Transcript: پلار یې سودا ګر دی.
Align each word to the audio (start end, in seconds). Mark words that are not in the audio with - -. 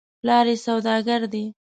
پلار 0.21 0.45
یې 0.51 0.55
سودا 0.65 0.95
ګر 1.07 1.21
دی. 1.33 1.45